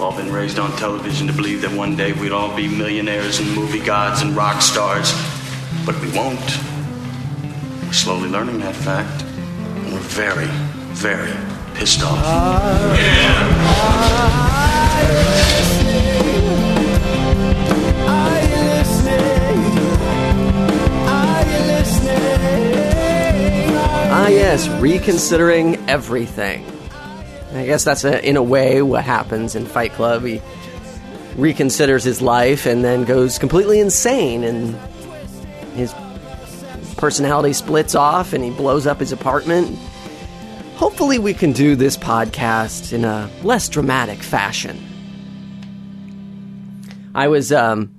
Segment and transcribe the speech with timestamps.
[0.00, 3.54] All been raised on television to believe that one day we'd all be millionaires and
[3.54, 5.12] movie gods and rock stars.
[5.84, 6.40] But we won't.
[7.84, 9.22] We're slowly learning that fact.
[9.22, 10.46] And we're very,
[10.94, 11.34] very
[11.74, 12.18] pissed off.
[24.12, 26.79] Ah, yes, reconsidering everything.
[27.52, 30.24] I guess that's a, in a way what happens in Fight Club.
[30.24, 30.40] He
[31.34, 34.76] reconsiders his life and then goes completely insane, and
[35.74, 35.94] his
[36.96, 39.76] personality splits off, and he blows up his apartment.
[40.76, 44.86] Hopefully, we can do this podcast in a less dramatic fashion.
[47.14, 47.92] I was um,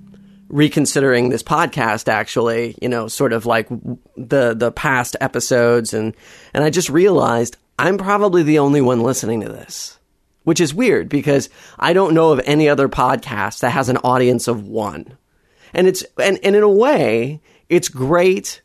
[0.52, 3.68] reconsidering this podcast actually you know sort of like
[4.16, 6.14] the the past episodes and
[6.52, 9.98] and I just realized I'm probably the only one listening to this
[10.44, 14.48] which is weird because I don't know of any other podcast that has an audience
[14.48, 15.16] of 1
[15.72, 18.60] and it's and, and in a way it's great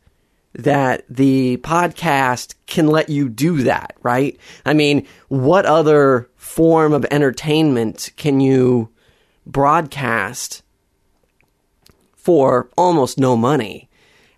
[0.53, 4.39] that the podcast can let you do that right?
[4.65, 8.89] I mean what other form of entertainment can you
[9.45, 10.63] broadcast
[12.15, 13.89] for almost no money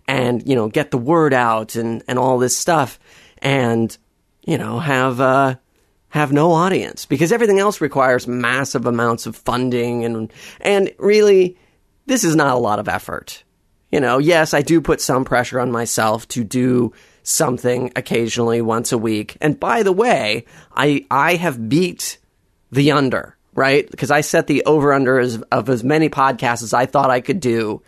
[0.07, 2.99] and, you know, get the word out and, and all this stuff?
[3.39, 3.97] And,
[4.49, 5.55] you know, have, uh,
[6.09, 11.57] have no audience because everything else requires massive amounts of funding and, and really,
[12.07, 13.43] this is not a lot of effort.
[13.91, 18.91] You know, yes, I do put some pressure on myself to do something occasionally once
[18.91, 19.37] a week.
[19.41, 22.17] And by the way, I, I have beat
[22.71, 23.91] the under right?
[23.91, 27.19] Because I set the over under as, of as many podcasts as I thought I
[27.19, 27.81] could do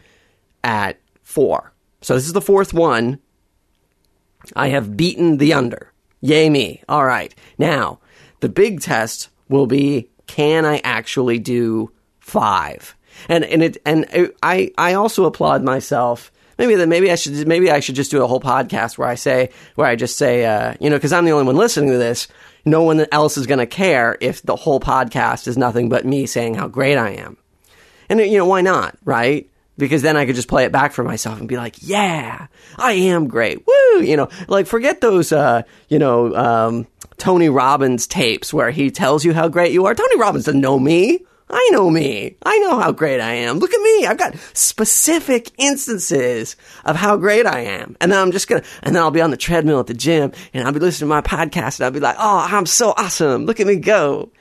[0.65, 1.71] at four.
[2.01, 3.19] So this is the fourth one.
[4.53, 5.90] I have beaten the under.
[6.21, 6.81] Yay me.
[6.87, 7.33] All right.
[7.57, 7.99] Now,
[8.39, 12.95] the big test will be can I actually do five?
[13.27, 16.31] And and it and it, I I also applaud myself.
[16.57, 19.15] Maybe that maybe I should maybe I should just do a whole podcast where I
[19.15, 21.97] say where I just say uh, you know because I'm the only one listening to
[21.97, 22.27] this
[22.65, 26.25] no one else is going to care if the whole podcast is nothing but me
[26.25, 27.37] saying how great I am.
[28.09, 29.49] And, you know, why not, right?
[29.77, 32.91] Because then I could just play it back for myself and be like, yeah, I
[32.93, 33.65] am great.
[33.65, 34.01] Woo!
[34.01, 36.87] You know, like forget those, uh, you know, um,
[37.17, 39.95] Tony Robbins tapes where he tells you how great you are.
[39.95, 41.19] Tony Robbins doesn't know me.
[41.53, 42.37] I know me.
[42.43, 43.59] I know how great I am.
[43.59, 44.05] Look at me.
[44.05, 46.55] I've got specific instances
[46.85, 47.97] of how great I am.
[47.99, 49.93] And then I'm just going to, and then I'll be on the treadmill at the
[49.93, 52.93] gym and I'll be listening to my podcast and I'll be like, oh, I'm so
[52.95, 53.45] awesome.
[53.45, 54.31] Look at me go.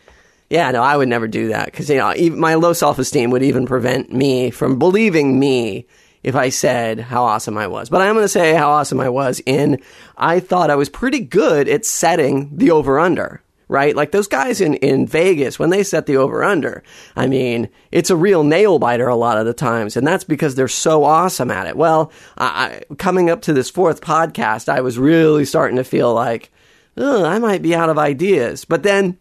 [0.51, 3.45] Yeah, no, I would never do that because, you know, my low self esteem would
[3.45, 5.87] even prevent me from believing me
[6.25, 7.89] if I said how awesome I was.
[7.89, 9.81] But I'm going to say how awesome I was in
[10.17, 13.95] I thought I was pretty good at setting the over under right?
[13.95, 16.83] Like those guys in, in Vegas, when they set the over under,
[17.15, 19.97] I mean, it's a real nail biter a lot of the times.
[19.97, 21.77] And that's because they're so awesome at it.
[21.77, 26.51] Well, I, coming up to this fourth podcast, I was really starting to feel like,
[26.97, 28.65] I might be out of ideas.
[28.65, 29.19] But then,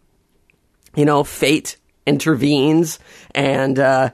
[0.96, 2.98] you know, fate intervenes
[3.34, 4.10] and, uh,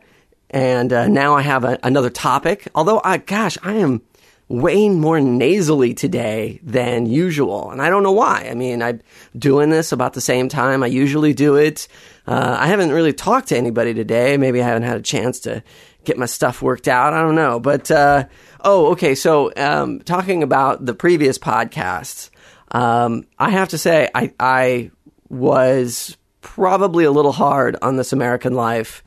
[0.50, 2.68] and uh, now I have a, another topic.
[2.74, 4.02] Although, I, gosh, I am
[4.48, 7.70] way more nasally today than usual.
[7.72, 8.48] And I don't know why.
[8.48, 9.00] I mean, I'm
[9.36, 11.88] doing this about the same time I usually do it.
[12.26, 14.36] Uh, I haven't really talked to anybody today.
[14.36, 15.64] Maybe I haven't had a chance to
[16.04, 17.12] get my stuff worked out.
[17.12, 17.58] I don't know.
[17.58, 18.26] But, uh,
[18.60, 19.16] oh, okay.
[19.16, 22.30] So, um, talking about the previous podcasts,
[22.70, 24.90] um, I have to say, I, I
[25.28, 29.02] was probably a little hard on this American life,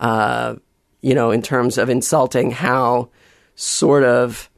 [0.00, 0.56] uh,
[1.02, 3.10] you know, in terms of insulting how
[3.54, 4.48] sort of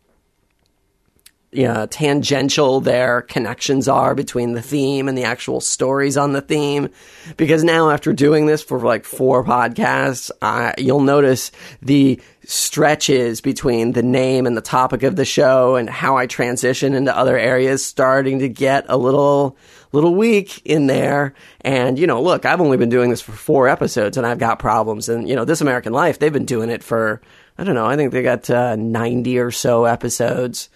[1.52, 6.40] you know, tangential their connections are between the theme and the actual stories on the
[6.40, 6.88] theme.
[7.36, 10.30] Because now, after doing this for like four podcasts,
[10.78, 11.50] you'll notice
[11.82, 16.94] the stretches between the name and the topic of the show and how I transition
[16.94, 19.56] into other areas starting to get a little
[19.92, 21.34] little weak in there.
[21.62, 24.58] And, you know, look, I've only been doing this for four episodes and I've got
[24.58, 25.08] problems.
[25.08, 27.20] And, you know, This American Life, they've been doing it for,
[27.58, 30.68] I don't know, I think they got uh, 90 or so episodes.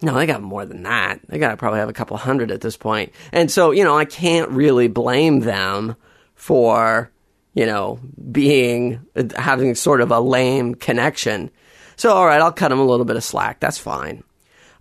[0.00, 1.20] No, they got more than that.
[1.26, 3.12] They got to probably have a couple hundred at this point.
[3.32, 5.96] And so, you know, I can't really blame them
[6.34, 7.10] for,
[7.54, 7.98] you know,
[8.30, 11.50] being, having sort of a lame connection.
[11.96, 13.58] So, all right, I'll cut them a little bit of slack.
[13.58, 14.22] That's fine.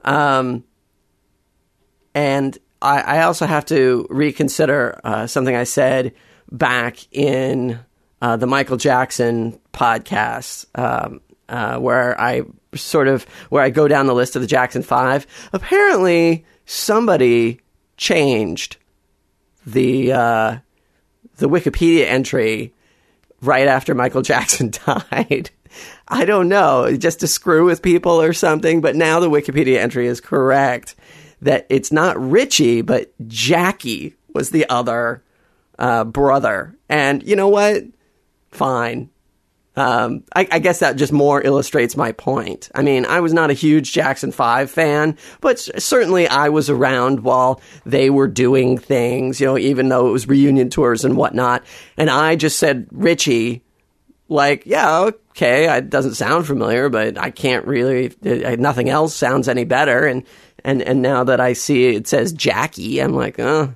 [0.06, 0.64] Um,
[2.18, 6.14] and I, I also have to reconsider uh, something I said
[6.52, 7.80] back in
[8.24, 12.42] uh, the Michael Jackson podcast, um, uh, where I
[12.74, 15.28] sort of where I go down the list of the Jackson Five.
[15.54, 17.62] Apparently, somebody
[17.98, 18.78] changed
[19.68, 20.58] the uh,
[21.36, 22.74] the Wikipedia entry
[23.42, 24.72] right after Michael Jackson
[25.12, 25.52] died.
[26.08, 30.08] I don't know, just to screw with people or something, but now the Wikipedia entry
[30.08, 30.96] is correct
[31.42, 35.24] that it's not Richie, but Jackie was the other
[35.78, 36.76] uh, brother.
[36.90, 37.84] And you know what?
[38.52, 39.10] Fine.
[39.76, 42.72] Um, I, I, guess that just more illustrates my point.
[42.74, 47.20] I mean, I was not a huge Jackson 5 fan, but certainly I was around
[47.20, 51.64] while they were doing things, you know, even though it was reunion tours and whatnot.
[51.96, 53.62] And I just said, Richie,
[54.30, 59.64] like, yeah, okay, it doesn't sound familiar, but I can't really, nothing else sounds any
[59.64, 60.08] better.
[60.08, 60.24] And,
[60.64, 63.74] and, and now that I see it says Jackie, I'm like, oh,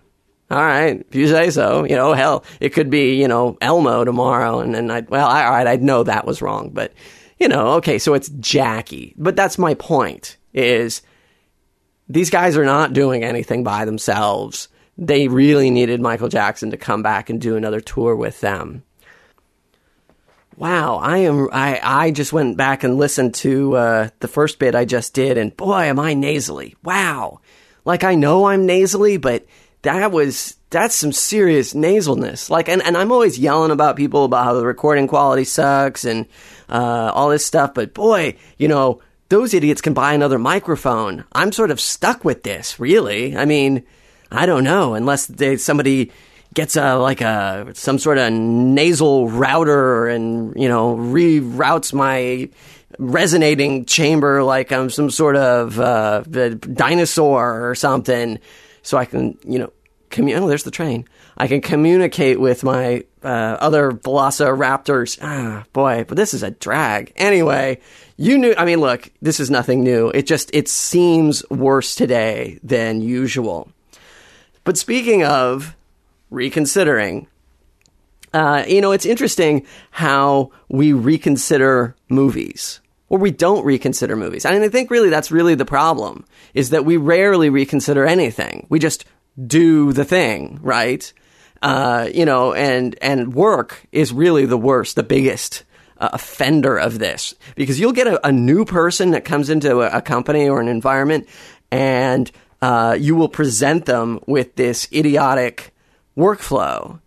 [0.49, 4.03] all right, if you say so, you know, hell, it could be, you know, Elmo
[4.03, 4.59] tomorrow.
[4.59, 6.91] And then I, well, all right, I'd know that was wrong, but,
[7.39, 9.13] you know, okay, so it's Jackie.
[9.17, 11.01] But that's my point is
[12.09, 14.67] these guys are not doing anything by themselves.
[14.97, 18.83] They really needed Michael Jackson to come back and do another tour with them.
[20.61, 21.49] Wow, I am.
[21.51, 25.39] I I just went back and listened to uh, the first bit I just did,
[25.39, 26.75] and boy, am I nasally!
[26.83, 27.39] Wow,
[27.83, 29.47] like I know I'm nasally, but
[29.81, 32.51] that was that's some serious nasalness.
[32.51, 36.27] Like, and, and I'm always yelling about people about how the recording quality sucks and
[36.69, 37.73] uh, all this stuff.
[37.73, 41.25] But boy, you know, those idiots can buy another microphone.
[41.31, 43.35] I'm sort of stuck with this, really.
[43.35, 43.83] I mean,
[44.31, 46.11] I don't know unless they, somebody
[46.53, 52.49] gets a like a some sort of nasal router and you know reroutes my
[52.97, 58.39] resonating chamber like I'm some sort of uh, dinosaur or something
[58.83, 59.71] so I can, you know,
[60.09, 61.07] commu- oh, there's the train.
[61.37, 63.27] I can communicate with my uh,
[63.59, 65.19] other Velociraptors.
[65.21, 67.13] Ah, boy, but this is a drag.
[67.15, 67.79] Anyway,
[68.17, 68.53] you knew.
[68.57, 70.09] I mean, look, this is nothing new.
[70.09, 73.71] It just it seems worse today than usual.
[74.63, 75.75] But speaking of
[76.31, 77.27] reconsidering,
[78.33, 82.79] uh, you know, it's interesting how we reconsider movies
[83.09, 84.45] or we don't reconsider movies.
[84.45, 88.65] And I think really that's really the problem is that we rarely reconsider anything.
[88.69, 89.05] We just
[89.45, 91.11] do the thing, right?
[91.61, 95.63] Uh, you know, and, and work is really the worst, the biggest
[95.97, 99.97] uh, offender of this because you'll get a, a new person that comes into a,
[99.97, 101.27] a company or an environment
[101.69, 102.31] and,
[102.61, 105.73] uh, you will present them with this idiotic
[106.17, 106.99] workflow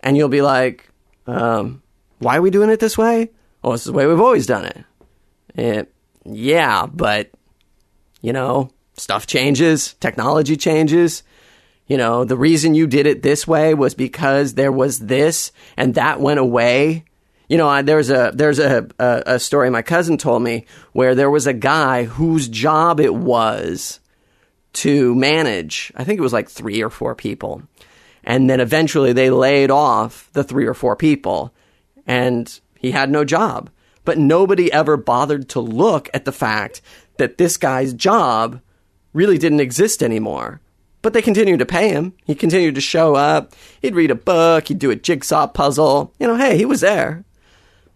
[0.00, 0.88] and you'll be like,
[1.26, 1.82] um,
[2.18, 3.30] why are we doing it this way?
[3.64, 4.84] Oh, this is the way we've always done it.
[5.54, 5.94] It,
[6.24, 7.30] yeah, but,
[8.20, 11.22] you know, stuff changes, technology changes.
[11.86, 15.94] You know, the reason you did it this way was because there was this and
[15.94, 17.04] that went away.
[17.48, 21.30] You know, there's a there's a, a, a story my cousin told me where there
[21.30, 24.00] was a guy whose job it was
[24.74, 25.92] to manage.
[25.96, 27.62] I think it was like three or four people,
[28.24, 31.52] and then eventually they laid off the three or four people,
[32.06, 33.70] and he had no job.
[34.04, 36.80] But nobody ever bothered to look at the fact
[37.18, 38.60] that this guy's job
[39.12, 40.60] really didn't exist anymore.
[41.02, 42.14] But they continued to pay him.
[42.24, 43.54] He continued to show up.
[43.80, 44.68] He'd read a book.
[44.68, 46.14] He'd do a jigsaw puzzle.
[46.18, 47.24] You know, hey, he was there.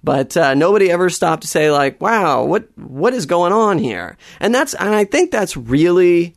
[0.02, 4.16] But uh, nobody ever stopped to say, like, "Wow, what what is going on here?"
[4.38, 6.36] And that's, and I think that's really,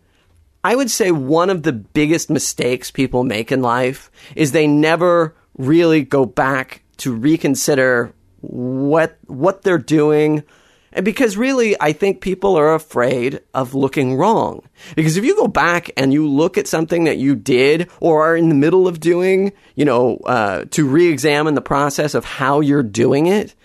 [0.63, 5.35] I would say, one of the biggest mistakes people make in life is they never
[5.57, 10.43] really go back to reconsider what what they're doing.
[10.91, 14.67] And because really I think people are afraid of looking wrong.
[14.95, 18.35] Because if you go back and you look at something that you did or are
[18.35, 22.83] in the middle of doing you know uh, to re-examine the process of how you're
[22.83, 23.55] doing it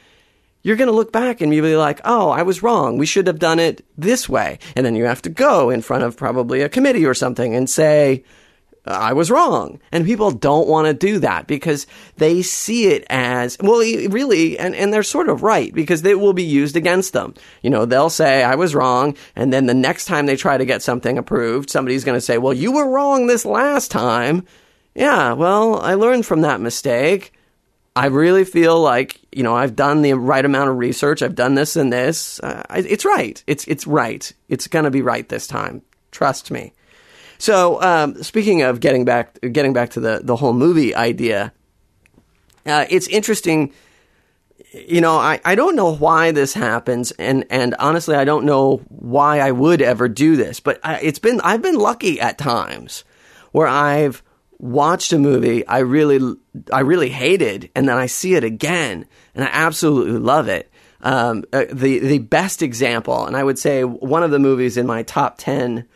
[0.64, 2.96] you're going to look back and you'll be like, oh, I was wrong.
[2.98, 4.58] We should have done it this way.
[4.74, 7.68] And then you have to go in front of probably a committee or something and
[7.68, 8.24] say,
[8.86, 9.78] I was wrong.
[9.92, 14.74] And people don't want to do that because they see it as, well, really, and,
[14.74, 17.34] and they're sort of right because it will be used against them.
[17.62, 19.16] You know, they'll say, I was wrong.
[19.36, 22.38] And then the next time they try to get something approved, somebody's going to say,
[22.38, 24.46] well, you were wrong this last time.
[24.94, 27.33] Yeah, well, I learned from that mistake.
[27.96, 31.22] I really feel like, you know, I've done the right amount of research.
[31.22, 32.40] I've done this and this.
[32.40, 33.42] Uh, it's right.
[33.46, 34.32] It's, it's right.
[34.48, 35.82] It's going to be right this time.
[36.10, 36.72] Trust me.
[37.38, 41.52] So, um, speaking of getting back, getting back to the the whole movie idea,
[42.64, 43.72] uh, it's interesting.
[44.72, 48.78] You know, I, I don't know why this happens, and, and honestly, I don't know
[48.88, 50.58] why I would ever do this.
[50.58, 53.04] But I, it's been I've been lucky at times
[53.52, 54.22] where I've
[54.58, 56.36] watched a movie I really
[56.72, 60.70] I really hated, and then I see it again, and I absolutely love it.
[61.00, 64.86] Um, uh, the the best example, and I would say one of the movies in
[64.86, 65.86] my top ten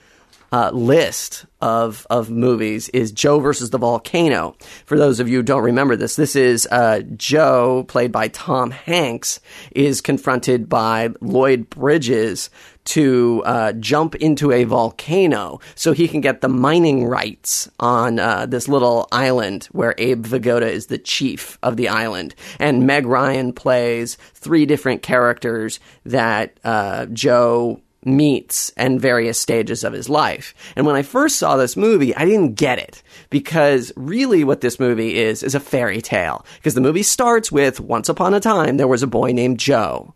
[0.52, 4.56] uh, list of of movies is Joe versus the volcano.
[4.86, 8.70] For those of you who don't remember this, this is uh, Joe, played by Tom
[8.70, 9.40] Hanks,
[9.72, 12.50] is confronted by Lloyd Bridges
[12.88, 18.46] to uh, jump into a volcano so he can get the mining rights on uh,
[18.46, 22.34] this little island where Abe Vigoda is the chief of the island.
[22.58, 29.92] And Meg Ryan plays three different characters that uh, Joe meets and various stages of
[29.92, 30.54] his life.
[30.74, 34.80] And when I first saw this movie, I didn't get it because really what this
[34.80, 36.46] movie is is a fairy tale.
[36.56, 40.14] Because the movie starts with once upon a time there was a boy named Joe.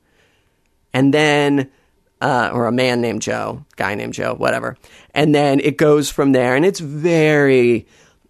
[0.95, 1.71] And then
[2.23, 4.77] uh, or a man named Joe, guy named Joe, whatever.
[5.13, 7.87] And then it goes from there, and it's very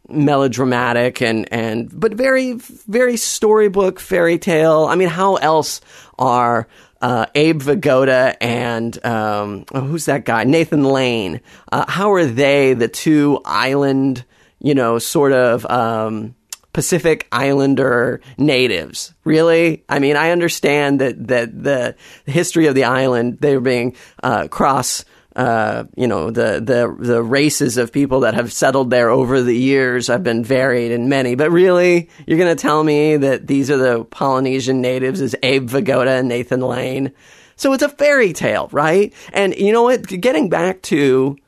[0.09, 4.87] melodramatic and and but very very storybook fairy tale.
[4.87, 5.83] I mean, how else
[6.19, 6.67] are
[7.03, 10.45] uh, Abe Vigoda and um, oh, who's that guy?
[10.45, 11.41] Nathan Lane.
[11.71, 14.25] Uh, how are they the two island,
[14.59, 16.35] you know, sort of um,
[16.73, 19.15] Pacific Islander natives?
[19.25, 19.85] Really?
[19.89, 24.49] I mean, I understand that that the history of the island they were being uh,
[24.49, 29.43] cross uh, you know, the, the, the races of people that have settled there over
[29.43, 31.35] the years have been varied and many.
[31.35, 35.69] But really, you're going to tell me that these are the Polynesian natives is Abe
[35.69, 37.13] Vigoda and Nathan Lane.
[37.57, 39.13] So it's a fairy tale, right?
[39.33, 40.07] And you know what?
[40.07, 41.39] Getting back to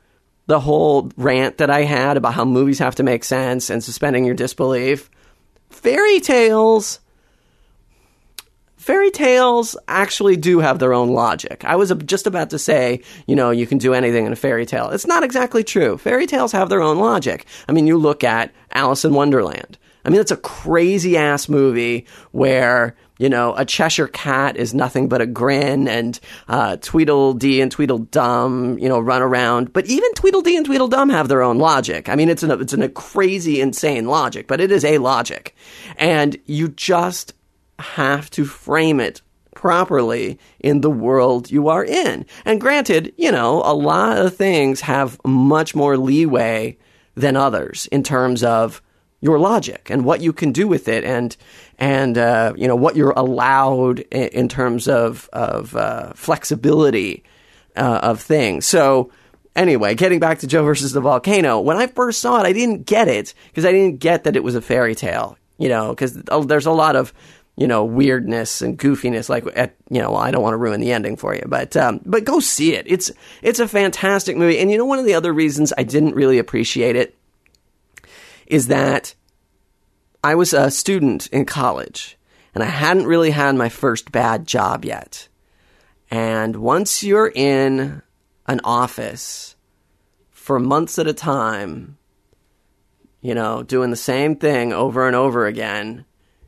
[0.47, 4.25] the whole rant that I had about how movies have to make sense and suspending
[4.25, 5.11] your disbelief,
[5.71, 7.01] fairy tales
[8.85, 11.65] fairy tales actually do have their own logic.
[11.65, 14.67] I was just about to say, you know, you can do anything in a fairy
[14.67, 14.91] tale.
[14.91, 15.97] It's not exactly true.
[15.97, 17.47] Fairy tales have their own logic.
[17.67, 19.79] I mean, you look at Alice in Wonderland.
[20.05, 25.09] I mean, it's a crazy ass movie where, you know, a Cheshire cat is nothing
[25.09, 29.73] but a grin and uh, Tweedledee and Tweedledum, you know, run around.
[29.73, 32.11] But even Tweedledee and Tweedledum have their own logic.
[32.11, 35.57] I mean, it's an, it's an, a crazy, insane logic, but it is a logic.
[35.97, 37.33] And you just
[37.79, 39.23] have to frame it
[39.55, 42.27] properly in the world you are in.
[42.45, 46.77] And granted, you know, a lot of things have much more leeway
[47.15, 48.83] than others in terms of
[49.25, 51.35] your logic and what you can do with it and
[51.79, 57.25] and uh, you know what you're allowed in, in terms of of uh, flexibility
[57.75, 58.67] uh, of things.
[58.67, 59.11] So
[59.57, 62.85] anyway, getting back to Joe versus the volcano, when I first saw it, I didn't
[62.85, 65.39] get it because I didn't get that it was a fairy tale.
[65.57, 67.15] You know, because there's a lot of
[67.57, 70.93] you know weirdness and goofiness like at you know I don't want to ruin the
[70.93, 73.13] ending for you but um, but go see it it's
[73.43, 76.39] it's a fantastic movie and you know one of the other reasons I didn't really
[76.39, 77.17] appreciate it
[78.47, 79.15] is that
[80.23, 82.17] I was a student in college
[82.55, 85.29] and I hadn't really had my first bad job yet.
[86.11, 88.03] And once you're in
[88.47, 89.57] an office
[90.31, 91.97] for months at a time
[93.23, 96.05] you know doing the same thing over and over again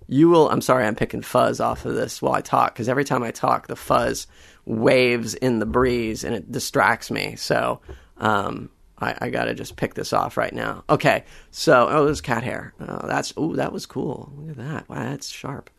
[0.07, 3.05] you will i'm sorry i'm picking fuzz off of this while i talk because every
[3.05, 4.27] time i talk the fuzz
[4.67, 7.37] waves in the breeze and it distracts me.
[7.37, 7.81] So
[8.19, 10.85] um, I, I, gotta just pick this off right now.
[10.89, 12.75] Okay so oh there's cat hair.
[12.81, 14.33] Oh, that's oh that was cool.
[14.37, 14.89] Look at that.
[14.89, 15.71] Wow that's sharp.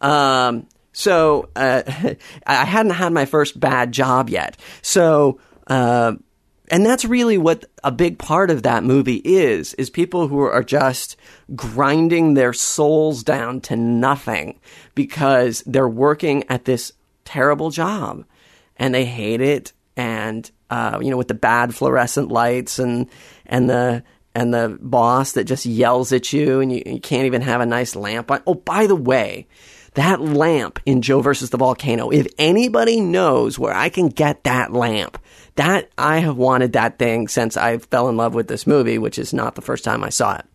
[0.00, 1.82] Um, so uh,
[2.46, 4.56] i hadn't had my first bad job yet.
[4.82, 6.14] So uh,
[6.70, 10.62] and that's really what a big part of that movie is is people who are
[10.62, 11.16] just
[11.54, 14.58] grinding their souls down to nothing
[14.94, 16.92] because they're working at this
[17.24, 18.24] terrible job
[18.76, 23.08] and they hate it and uh, you know with the bad fluorescent lights and
[23.46, 24.02] and the
[24.34, 27.66] and the boss that just yells at you and you, you can't even have a
[27.66, 28.42] nice lamp on.
[28.46, 29.48] Oh, by the way,
[29.94, 34.72] that lamp in Joe versus the volcano, if anybody knows where I can get that
[34.72, 35.18] lamp,
[35.56, 39.18] that I have wanted that thing since I fell in love with this movie, which
[39.18, 40.46] is not the first time I saw it.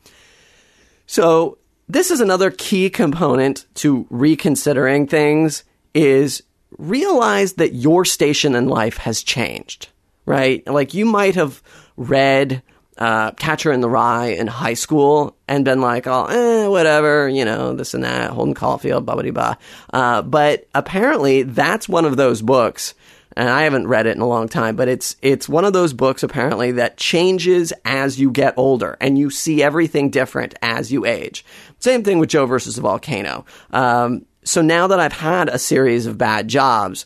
[1.05, 1.57] So
[1.87, 6.41] this is another key component to reconsidering things is
[6.77, 9.89] realize that your station in life has changed,
[10.25, 10.65] right?
[10.67, 11.61] Like you might have
[11.97, 12.61] read
[12.97, 17.43] uh, Catcher in the Rye in high school and been like, oh, eh, whatever, you
[17.43, 19.55] know, this and that, Holden Caulfield, blah, blah, blah.
[19.93, 22.93] Uh, but apparently that's one of those books,
[23.35, 25.91] and I haven't read it in a long time, but it's, it's one of those
[25.91, 31.05] books apparently that changes as you get older and you see everything different as you
[31.05, 31.43] age.
[31.79, 33.45] Same thing with Joe versus the volcano.
[33.71, 37.05] Um, so now that I've had a series of bad jobs,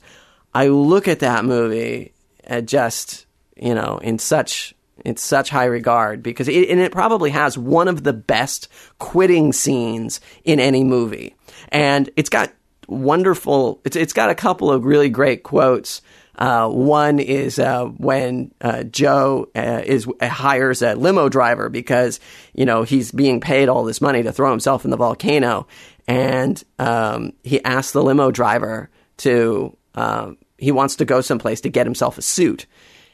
[0.53, 2.13] I look at that movie
[2.49, 4.75] and just, you know, in such
[5.05, 9.53] it's such high regard because it, and it probably has one of the best quitting
[9.53, 11.35] scenes in any movie.
[11.69, 12.51] And it's got
[12.87, 16.01] wonderful, it's, it's got a couple of really great quotes.
[16.37, 22.21] Uh, one is uh, when uh, Joe uh, is hires a limo driver because
[22.53, 25.67] you know he's being paid all this money to throw himself in the volcano,
[26.07, 31.69] and um, he asks the limo driver to um, he wants to go someplace to
[31.69, 32.65] get himself a suit,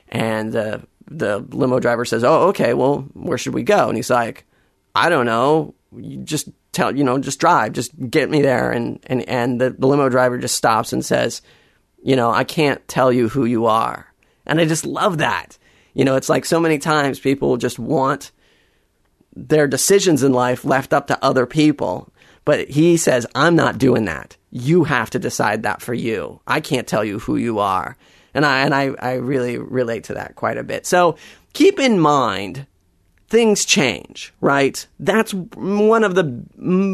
[0.10, 2.74] and the the limo driver says, "Oh, okay.
[2.74, 4.46] Well, where should we go?" And he's like,
[4.94, 5.76] "I don't know.
[5.96, 9.70] You just tell you know, just drive, just get me there." And and and the,
[9.72, 11.42] the limo driver just stops and says
[12.06, 14.14] you know, I can't tell you who you are.
[14.46, 15.58] And I just love that.
[15.96, 18.32] You know, it's like so many times people just want
[19.36, 22.14] their decisions in life left up to other people.
[22.46, 24.38] But he says, I'm not doing that.
[24.52, 26.40] You have to decide that for you.
[26.48, 27.98] I can't tell you who you are.
[28.34, 30.86] And I, and I, I really relate to that quite a bit.
[30.86, 31.18] So
[31.54, 32.68] keep in mind
[33.28, 34.86] things change, right?
[35.00, 36.24] That's one of the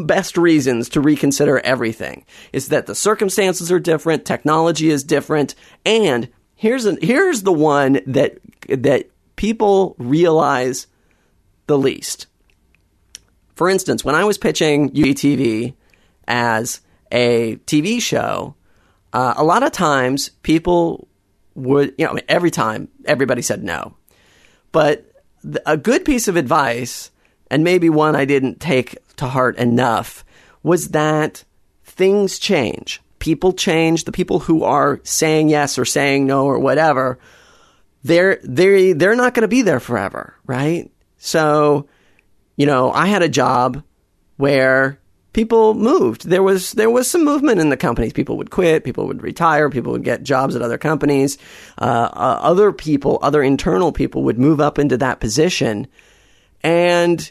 [0.06, 5.54] best reasons to reconsider everything is that the circumstances are different, technology is different,
[5.84, 10.86] and here's an, here's the one that that people realize
[11.66, 12.26] the least.
[13.54, 15.74] For instance, when I was pitching UTV
[16.26, 16.80] as
[17.10, 18.54] a TV show,
[19.12, 21.08] uh, a lot of times people
[21.54, 23.94] would, you know, every time everybody said no.
[24.72, 25.04] But
[25.66, 27.10] a good piece of advice,
[27.50, 30.24] and maybe one I didn't take to heart enough,
[30.62, 31.44] was that
[31.84, 33.00] things change.
[33.18, 34.04] People change.
[34.04, 37.18] The people who are saying yes or saying no or whatever,
[38.02, 40.90] they're they they're not going to be there forever, right?
[41.18, 41.86] So,
[42.56, 43.82] you know, I had a job
[44.36, 44.98] where
[45.32, 46.28] people moved.
[46.28, 48.12] There was there was some movement in the companies.
[48.12, 48.84] People would quit.
[48.84, 49.70] People would retire.
[49.70, 51.38] People would get jobs at other companies.
[51.78, 55.86] Uh, uh, other people, other internal people, would move up into that position,
[56.62, 57.30] and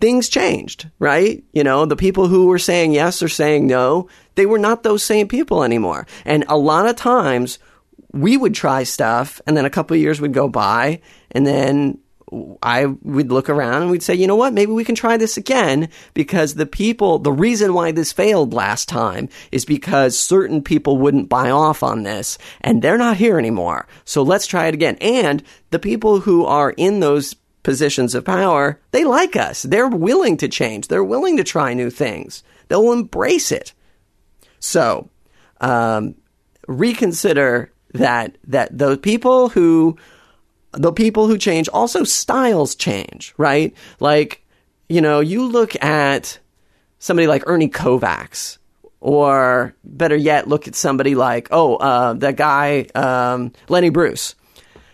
[0.00, 0.88] things changed.
[0.98, 1.44] Right?
[1.52, 5.02] You know, the people who were saying yes or saying no, they were not those
[5.02, 6.06] same people anymore.
[6.24, 7.58] And a lot of times.
[8.10, 11.98] We would try stuff, and then a couple of years would go by, and then
[12.62, 15.36] I would look around and we'd say, you know what, maybe we can try this
[15.36, 20.98] again because the people, the reason why this failed last time is because certain people
[20.98, 23.86] wouldn't buy off on this and they're not here anymore.
[24.04, 24.96] So let's try it again.
[25.00, 29.62] And the people who are in those positions of power, they like us.
[29.62, 30.88] They're willing to change.
[30.88, 32.42] They're willing to try new things.
[32.68, 33.72] They'll embrace it.
[34.60, 35.10] So,
[35.60, 36.14] um,
[36.66, 39.96] reconsider that, that those people who,
[40.72, 43.74] the people who change, also styles change, right?
[44.00, 44.44] Like,
[44.88, 46.38] you know, you look at
[46.98, 48.58] somebody like Ernie Kovacs,
[49.00, 54.34] or better yet, look at somebody like, oh, uh, that guy, um, Lenny Bruce.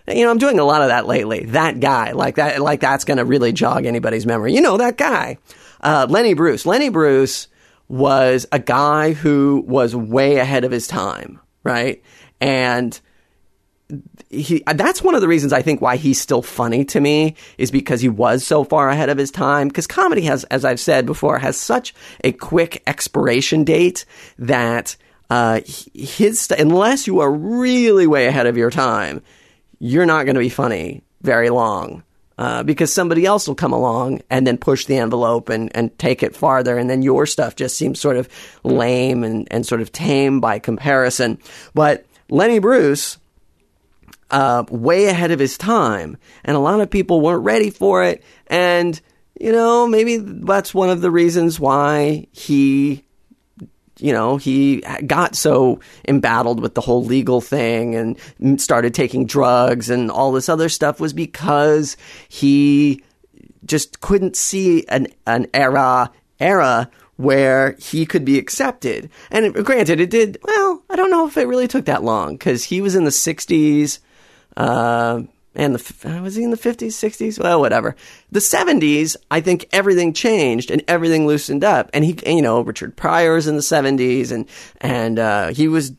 [0.06, 1.46] You know, I'm doing a lot of that lately.
[1.46, 4.52] That guy, like that, like that's going to really jog anybody's memory.
[4.52, 5.38] You know, that guy,
[5.80, 6.66] uh, Lenny Bruce.
[6.66, 7.48] Lenny Bruce
[7.88, 12.02] was a guy who was way ahead of his time, right?
[12.40, 12.98] And
[14.40, 17.70] he that's one of the reasons I think why he's still funny to me is
[17.70, 19.68] because he was so far ahead of his time.
[19.68, 24.04] Because comedy has as I've said before has such a quick expiration date
[24.38, 24.96] that
[25.30, 25.60] uh,
[25.94, 29.22] his unless you are really way ahead of your time
[29.78, 32.02] you're not going to be funny very long
[32.38, 36.22] uh, because somebody else will come along and then push the envelope and, and take
[36.22, 38.28] it farther and then your stuff just seems sort of
[38.64, 41.38] lame and, and sort of tame by comparison.
[41.74, 43.18] But Lenny Bruce
[44.34, 48.24] uh, way ahead of his time, and a lot of people weren't ready for it.
[48.48, 49.00] And
[49.40, 53.04] you know, maybe that's one of the reasons why he,
[53.98, 59.88] you know, he got so embattled with the whole legal thing and started taking drugs
[59.88, 61.96] and all this other stuff was because
[62.28, 63.04] he
[63.64, 69.08] just couldn't see an an era era where he could be accepted.
[69.30, 70.38] And granted, it did.
[70.42, 73.10] Well, I don't know if it really took that long because he was in the
[73.10, 74.00] '60s
[74.56, 75.22] uh,
[75.54, 77.96] and the was he in the 50s 60s well whatever.
[78.30, 81.90] The 70s i think everything changed and everything loosened up.
[81.92, 84.48] And he you know richard Pryor pryor's in the 70s and
[84.80, 85.92] and uh, he was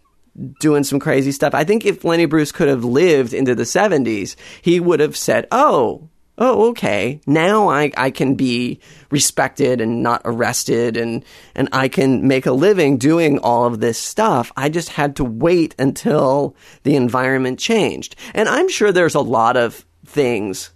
[0.60, 1.54] doing some crazy stuff.
[1.54, 5.48] I think if lenny bruce could have lived into the 70s he would have said
[5.52, 11.24] oh oh, okay, now I, I can be respected and not arrested and,
[11.56, 14.52] and I can make a living doing all of this stuff.
[14.58, 18.16] I just had to wait until the environment changed.
[18.34, 20.72] And I'm sure there's a lot of things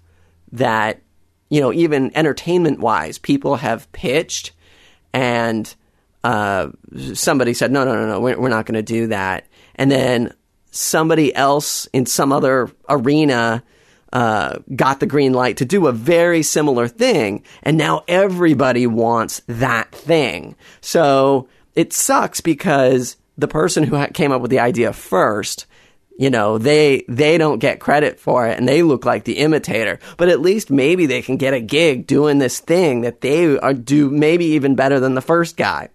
[0.53, 1.01] that,
[1.49, 4.53] you know, even entertainment wise, people have pitched
[5.13, 5.73] and,
[6.23, 6.69] uh,
[7.13, 9.45] somebody said, no, no, no, no, we're, we're not going to do that.
[9.75, 10.33] And then
[10.71, 13.63] somebody else in some other arena
[14.11, 19.41] uh, got the green light to do a very similar thing, and now everybody wants
[19.47, 20.55] that thing.
[20.81, 25.65] So it sucks because the person who came up with the idea first,
[26.17, 29.99] you know, they they don't get credit for it and they look like the imitator.
[30.17, 33.73] But at least maybe they can get a gig doing this thing that they are
[33.73, 35.89] do maybe even better than the first guy.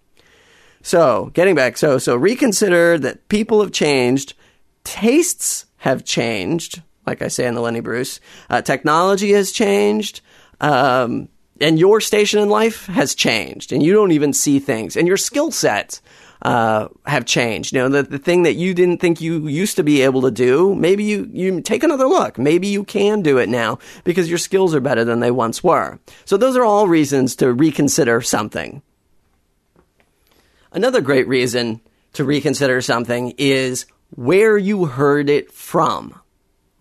[0.83, 4.35] So, getting back, so so reconsider that people have changed,
[4.85, 8.21] tastes have changed, like I say in the Lenny Bruce.
[8.51, 10.21] Uh, technology has changed.
[10.61, 11.29] Um,
[11.61, 15.17] and your station in life has changed, and you don't even see things, and your
[15.17, 16.03] skill sets
[16.43, 17.73] uh, have changed.
[17.73, 20.31] You know, the, the thing that you didn't think you used to be able to
[20.31, 22.39] do, maybe you, you take another look.
[22.39, 25.99] Maybe you can do it now because your skills are better than they once were.
[26.25, 28.83] So those are all reasons to reconsider something.
[30.73, 31.81] Another great reason
[32.15, 36.21] to reconsider something is where you heard it from,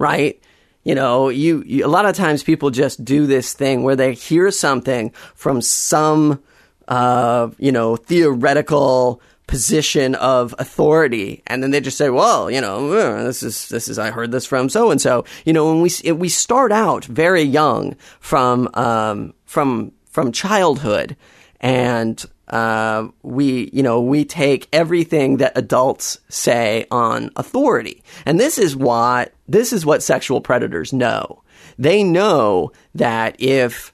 [0.03, 0.39] right?
[0.83, 4.13] You know, you, you, a lot of times people just do this thing where they
[4.13, 6.43] hear something from some,
[6.89, 12.93] uh, you know, theoretical position of authority and then they just say well you know
[12.93, 15.81] uh, this is this is i heard this from so and so you know when
[15.81, 21.17] we we start out very young from um from from childhood
[21.59, 28.03] and uh, we, you know, we take everything that adults say on authority.
[28.27, 31.41] And this is what, this is what sexual predators know.
[31.79, 33.91] They know that if,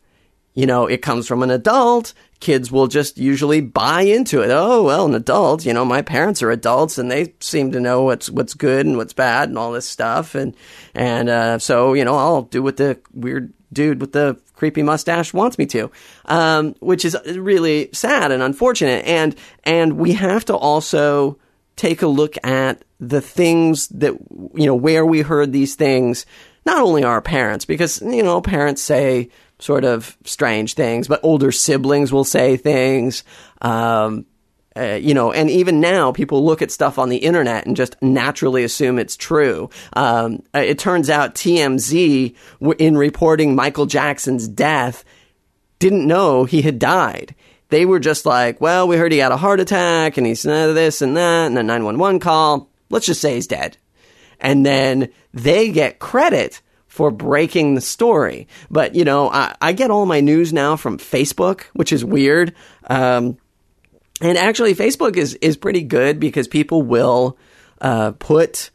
[0.55, 4.49] you know, it comes from an adult, kids will just usually buy into it.
[4.51, 8.03] Oh, well, an adult, you know, my parents are adults and they seem to know
[8.03, 10.35] what's, what's good and what's bad and all this stuff.
[10.35, 10.53] And,
[10.93, 15.33] and, uh, so, you know, I'll do what the weird dude with the creepy mustache
[15.33, 15.89] wants me to,
[16.25, 19.05] um, which is really sad and unfortunate.
[19.05, 21.39] And, and we have to also
[21.75, 24.13] take a look at the things that,
[24.53, 26.25] you know, where we heard these things,
[26.65, 31.51] not only our parents, because, you know, parents say, sort of strange things, but older
[31.51, 33.23] siblings will say things.
[33.61, 34.25] Um,
[34.79, 37.95] uh, you know, and even now people look at stuff on the internet and just
[38.01, 39.69] naturally assume it's true.
[39.93, 42.35] Um, uh, it turns out TMZ,
[42.77, 45.03] in reporting Michael Jackson's death,
[45.79, 47.35] didn't know he had died.
[47.69, 51.01] They were just like, well, we heard he had a heart attack and he's this
[51.01, 52.69] and that and a 911 call.
[52.89, 53.77] Let's just say he's dead.
[54.39, 58.47] And then they get credit for breaking the story.
[58.71, 62.55] But, you know, I, I get all my news now from Facebook, which is weird.
[62.89, 63.37] Um,
[64.21, 67.37] and actually, Facebook is, is pretty good because people will
[67.81, 68.71] uh, put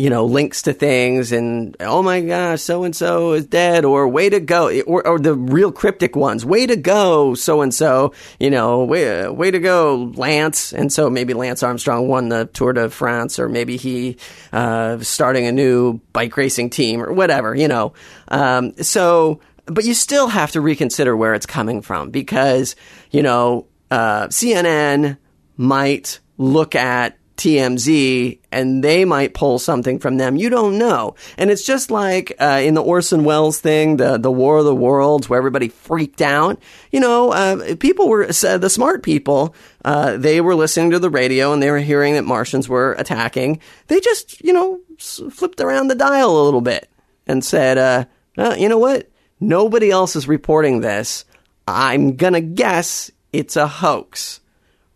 [0.00, 4.08] you know, links to things and, oh my gosh, so and so is dead, or
[4.08, 8.14] way to go, or, or the real cryptic ones, way to go, so and so,
[8.38, 10.72] you know, way, way to go, Lance.
[10.72, 14.16] And so maybe Lance Armstrong won the Tour de France, or maybe he,
[14.54, 17.92] uh, starting a new bike racing team, or whatever, you know.
[18.28, 22.74] Um, so, but you still have to reconsider where it's coming from because,
[23.10, 25.18] you know, uh, CNN
[25.56, 30.36] might look at TMZ and they might pull something from them.
[30.36, 31.14] You don't know.
[31.38, 34.74] And it's just like uh, in the Orson Welles thing, the, the War of the
[34.74, 36.60] Worlds, where everybody freaked out.
[36.92, 39.54] You know, uh, people were, uh, the smart people,
[39.86, 43.60] uh, they were listening to the radio and they were hearing that Martians were attacking.
[43.86, 46.90] They just, you know, flipped around the dial a little bit
[47.26, 49.10] and said, uh, you know what?
[49.40, 51.24] Nobody else is reporting this.
[51.66, 54.40] I'm going to guess it's a hoax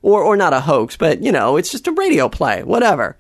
[0.02, 3.16] or or not a hoax, but you know, it's just a radio play, whatever.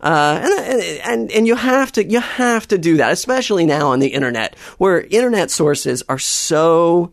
[0.00, 4.00] Uh, and, and and you have to you have to do that, especially now on
[4.00, 7.12] the internet, where internet sources are so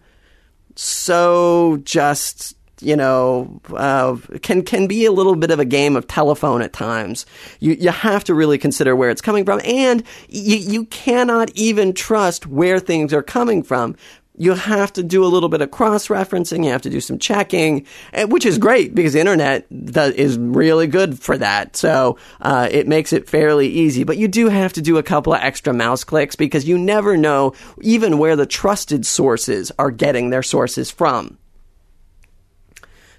[0.76, 6.08] so just you know uh, can can be a little bit of a game of
[6.08, 7.28] telephone at times.
[7.60, 11.94] You you have to really consider where it's coming from, and you you cannot even
[11.94, 13.98] trust where things are coming from
[14.40, 16.64] you have to do a little bit of cross referencing.
[16.64, 20.88] You have to do some checking, eh, which is great because the internet is really
[20.88, 21.76] good for that.
[21.76, 24.06] So uh, it makes it fairly easy.
[24.06, 27.18] But you do have to do a couple of extra mouse clicks because you never
[27.18, 31.38] know even where the trusted sources are getting their sources from.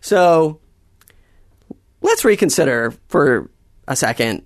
[0.01, 0.59] So
[2.01, 3.51] let's reconsider for
[3.87, 4.43] a second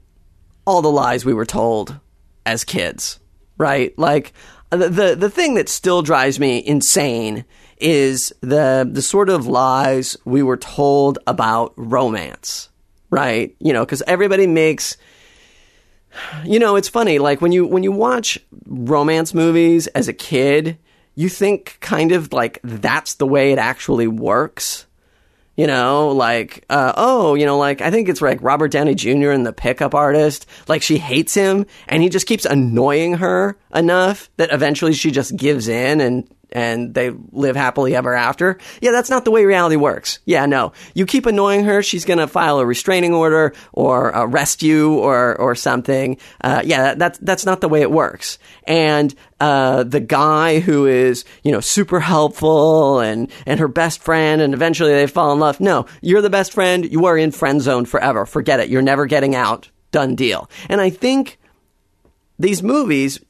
[0.66, 2.00] all the lies we were told
[2.44, 3.20] as kids,
[3.58, 3.96] right?
[3.96, 4.32] Like,
[4.74, 7.44] Uh, the, the the thing that still drives me insane
[7.78, 12.70] is the the sort of lies we were told about romance,
[13.08, 13.54] right?
[13.60, 14.96] You know, because everybody makes.
[16.44, 17.18] You know, it's funny.
[17.20, 20.78] Like when you when you watch romance movies as a kid,
[21.14, 24.86] you think kind of like that's the way it actually works.
[25.56, 29.30] You know, like, uh, oh, you know, like, I think it's like Robert Downey Jr.
[29.30, 30.46] and the pickup artist.
[30.66, 35.36] Like, she hates him and he just keeps annoying her enough that eventually she just
[35.36, 38.58] gives in and and they live happily ever after.
[38.80, 40.20] Yeah, that's not the way reality works.
[40.24, 40.72] Yeah, no.
[40.94, 45.36] You keep annoying her, she's going to file a restraining order or arrest you or
[45.36, 46.16] or something.
[46.40, 48.38] Uh, yeah, that's that's not the way it works.
[48.64, 54.40] And uh, the guy who is you know super helpful and and her best friend,
[54.40, 55.60] and eventually they fall in love.
[55.60, 56.90] No, you're the best friend.
[56.90, 58.24] You are in friend zone forever.
[58.26, 58.68] Forget it.
[58.68, 59.68] You're never getting out.
[59.90, 60.50] Done deal.
[60.68, 61.38] And I think
[62.38, 63.20] these movies,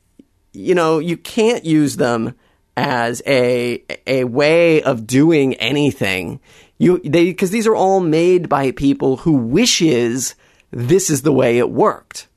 [0.53, 2.35] you know, you can't use them
[2.77, 6.41] as a a way of doing anything.
[6.79, 10.35] You they because these are all made by people who wishes
[10.71, 12.29] this is the way it worked.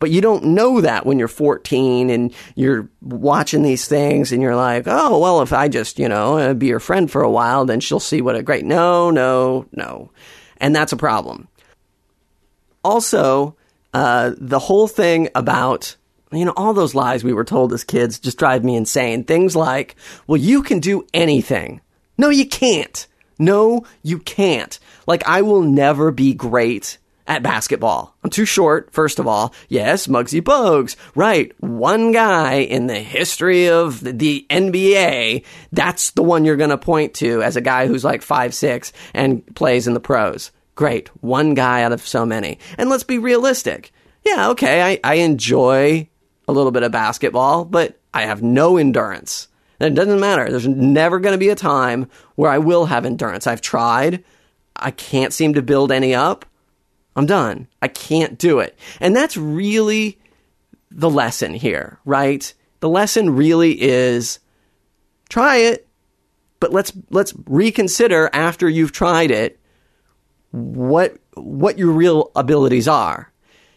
[0.00, 4.56] But you don't know that when you're 14 and you're watching these things and you're
[4.56, 7.64] like, oh, well, if I just, you know, uh, be your friend for a while,
[7.64, 8.66] then she'll see what a great.
[8.66, 10.10] No, no, no.
[10.58, 11.48] And that's a problem.
[12.82, 13.56] Also,
[13.94, 15.96] uh, the whole thing about
[16.32, 19.24] you know, all those lies we were told as kids just drive me insane.
[19.24, 21.80] Things like, well, you can do anything.
[22.18, 23.06] No, you can't.
[23.38, 24.78] No, you can't.
[25.06, 28.14] Like, I will never be great at basketball.
[28.22, 29.54] I'm too short, first of all.
[29.68, 30.96] Yes, Muggsy Bogues.
[31.14, 31.52] Right.
[31.60, 37.14] One guy in the history of the NBA, that's the one you're going to point
[37.14, 40.52] to as a guy who's like five six and plays in the pros.
[40.74, 41.08] Great.
[41.22, 42.58] One guy out of so many.
[42.76, 43.92] And let's be realistic.
[44.24, 46.08] Yeah, okay, I, I enjoy
[46.46, 49.48] a little bit of basketball, but I have no endurance.
[49.80, 50.48] And it doesn't matter.
[50.48, 53.46] There's never going to be a time where I will have endurance.
[53.46, 54.24] I've tried.
[54.76, 56.46] I can't seem to build any up.
[57.16, 57.68] I'm done.
[57.80, 58.78] I can't do it.
[59.00, 60.18] And that's really
[60.90, 62.52] the lesson here, right?
[62.80, 64.38] The lesson really is
[65.28, 65.88] try it,
[66.60, 69.60] but let's let's reconsider after you've tried it
[70.50, 73.32] what what your real abilities are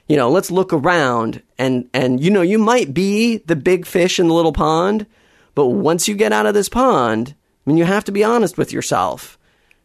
[0.07, 4.19] you know, let's look around and, and, you know, you might be the big fish
[4.19, 5.05] in the little pond,
[5.55, 8.57] but once you get out of this pond, I mean, you have to be honest
[8.57, 9.37] with yourself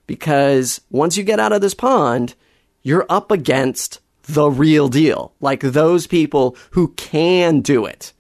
[0.07, 2.35] because once you get out of this pond,
[2.83, 8.13] you're up against the real deal, like those people who can do it.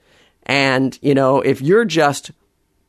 [0.44, 2.32] And, you know, if you're just,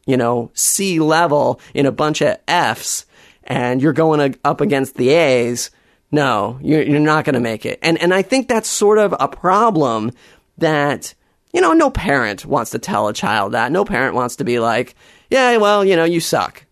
[0.06, 3.06] you know, sea level in a bunch of F's
[3.44, 5.70] and you're going up against the A's,
[6.14, 7.80] no, you're, you're not going to make it.
[7.82, 10.12] And, and I think that's sort of a problem
[10.60, 11.16] that,
[11.52, 13.72] you know, no parent wants to tell a child that.
[13.72, 14.94] No parent wants to be like,
[15.32, 16.66] yeah, well, you know, you suck.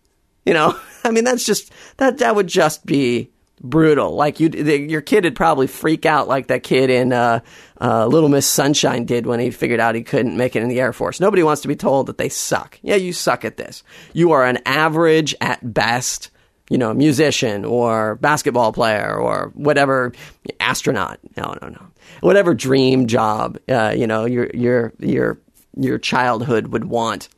[0.46, 4.14] You know, I mean, that's just, that, that would just be brutal.
[4.14, 7.40] Like you, your kid would probably freak out like that kid in, uh,
[7.80, 10.80] uh, Little Miss Sunshine did when he figured out he couldn't make it in the
[10.80, 11.18] Air Force.
[11.18, 12.78] Nobody wants to be told that they suck.
[12.80, 13.82] Yeah, you suck at this.
[14.12, 16.30] You are an average at best
[16.72, 20.10] you know, musician or basketball player or whatever
[20.58, 21.18] astronaut.
[21.36, 21.86] No, no, no.
[22.22, 25.38] Whatever dream job, uh, you know, your your your
[25.76, 27.28] your childhood would want.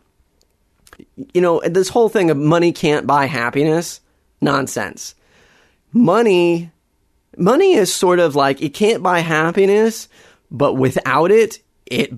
[1.32, 4.00] You know, this whole thing of money can't buy happiness,
[4.40, 5.16] nonsense.
[5.92, 6.70] Money
[7.36, 10.08] money is sort of like it can't buy happiness,
[10.48, 12.12] but without it, it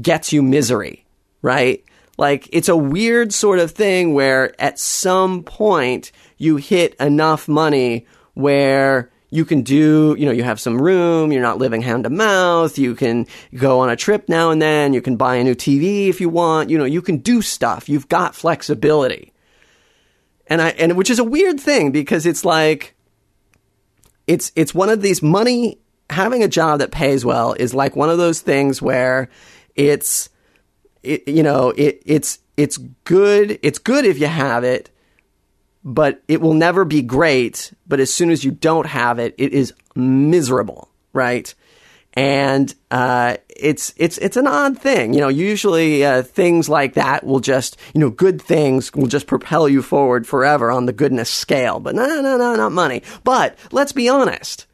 [0.00, 1.04] gets you misery,
[1.42, 1.84] right?
[2.16, 8.06] Like it's a weird sort of thing where at some point you hit enough money
[8.34, 12.10] where you can do, you know, you have some room, you're not living hand to
[12.10, 15.54] mouth, you can go on a trip now and then, you can buy a new
[15.54, 17.88] TV if you want, you know, you can do stuff.
[17.88, 19.32] You've got flexibility.
[20.48, 22.94] And I and which is a weird thing because it's like
[24.26, 25.78] it's it's one of these money
[26.10, 29.30] having a job that pays well is like one of those things where
[29.76, 30.28] it's
[31.02, 33.58] it, you know, it, it's, it's good.
[33.62, 34.90] It's good if you have it,
[35.84, 37.72] but it will never be great.
[37.86, 41.52] But as soon as you don't have it, it is miserable, right?
[42.14, 45.28] And uh, it's it's it's an odd thing, you know.
[45.28, 49.80] Usually, uh, things like that will just, you know, good things will just propel you
[49.80, 51.80] forward forever on the goodness scale.
[51.80, 53.02] But no, no, no, not money.
[53.24, 54.66] But let's be honest,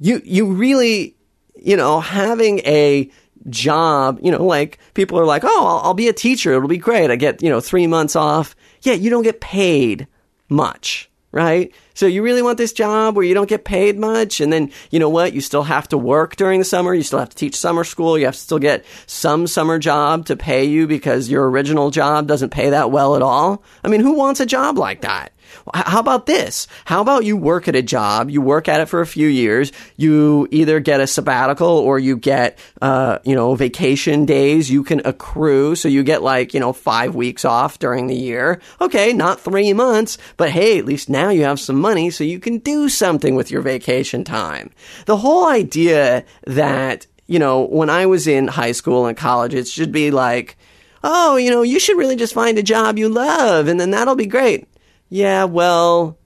[0.00, 1.14] you you really,
[1.54, 3.08] you know, having a
[3.48, 6.52] job, you know, like people are like, oh, I'll, I'll, be a teacher.
[6.52, 7.10] It'll be great.
[7.10, 8.54] I get, you know, three months off.
[8.82, 10.06] Yeah, you don't get paid
[10.52, 11.72] much, right?
[11.94, 14.40] So you really want this job where you don't get paid much.
[14.40, 15.32] And then, you know what?
[15.32, 16.94] You still have to work during the summer.
[16.94, 18.18] You still have to teach summer school.
[18.18, 22.26] You have to still get some summer job to pay you because your original job
[22.26, 23.62] doesn't pay that well at all.
[23.84, 25.32] I mean, who wants a job like that?
[25.74, 26.66] How about this?
[26.84, 29.72] How about you work at a job, you work at it for a few years,
[29.96, 35.00] you either get a sabbatical or you get, uh, you know, vacation days you can
[35.04, 35.74] accrue.
[35.74, 38.60] So you get like, you know, five weeks off during the year.
[38.80, 42.40] Okay, not three months, but hey, at least now you have some money so you
[42.40, 44.70] can do something with your vacation time.
[45.06, 49.68] The whole idea that, you know, when I was in high school and college, it
[49.68, 50.56] should be like,
[51.04, 54.14] oh, you know, you should really just find a job you love and then that'll
[54.14, 54.68] be great.
[55.12, 56.16] Yeah, well,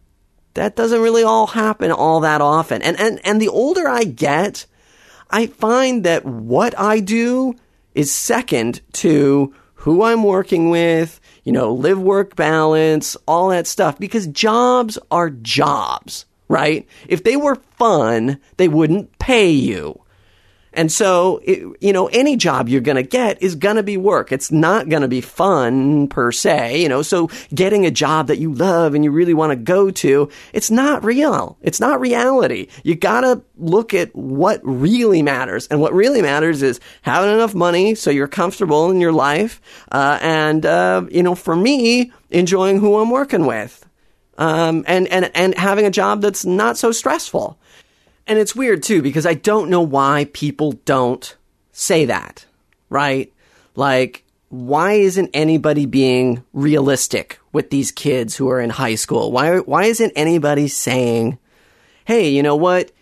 [0.54, 2.82] that doesn't really all happen all that often.
[2.82, 4.64] And, and, and the older I get,
[5.28, 7.56] I find that what I do
[7.96, 13.98] is second to who I'm working with, you know, live work balance, all that stuff,
[13.98, 16.86] because jobs are jobs, right?
[17.08, 20.00] If they were fun, they wouldn't pay you.
[20.76, 23.96] And so, it, you know, any job you're going to get is going to be
[23.96, 24.30] work.
[24.30, 27.00] It's not going to be fun per se, you know.
[27.00, 30.70] So getting a job that you love and you really want to go to, it's
[30.70, 31.56] not real.
[31.62, 32.68] It's not reality.
[32.84, 35.66] You got to look at what really matters.
[35.68, 39.62] And what really matters is having enough money so you're comfortable in your life.
[39.90, 43.82] Uh, and, uh, you know, for me, enjoying who I'm working with.
[44.36, 47.58] Um, and, and, and having a job that's not so stressful.
[48.26, 51.36] And it's weird too, because I don't know why people don't
[51.72, 52.44] say that,
[52.88, 53.32] right?
[53.74, 59.30] Like, why isn't anybody being realistic with these kids who are in high school?
[59.30, 61.38] Why, why isn't anybody saying,
[62.04, 62.92] hey, you know what?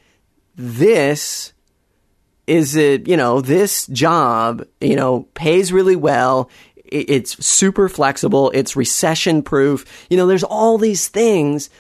[0.57, 1.53] This
[2.47, 6.51] is it, you know, this job, you know, pays really well.
[6.77, 8.51] It's super flexible.
[8.55, 10.07] It's recession proof.
[10.11, 11.71] You know, there's all these things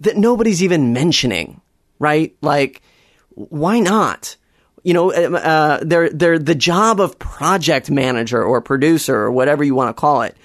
[0.00, 1.60] that nobody's even mentioning
[2.02, 2.36] right?
[2.42, 2.82] Like,
[3.30, 4.36] why not?
[4.82, 9.62] You know, uh, uh, they're, they're the job of project manager or producer or whatever
[9.62, 10.36] you want to call it.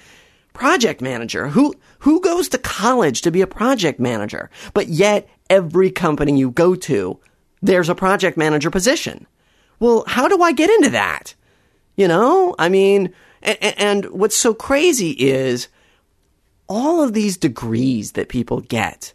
[0.52, 1.48] Project manager.
[1.48, 4.50] Who, who goes to college to be a project manager?
[4.72, 7.18] But yet every company you go to,
[7.60, 9.26] there's a project manager position.
[9.80, 11.34] Well, how do I get into that?
[11.96, 15.66] You know, I mean, and, and what's so crazy is
[16.68, 19.12] all of these degrees that people get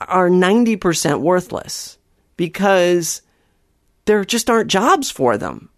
[0.00, 1.98] are 90% worthless
[2.36, 3.22] because
[4.04, 5.70] there just aren't jobs for them.